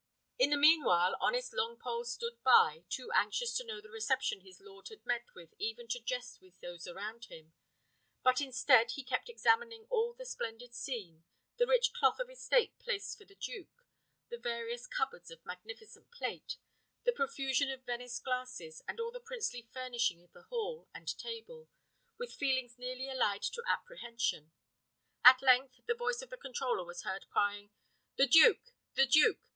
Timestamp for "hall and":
20.49-21.15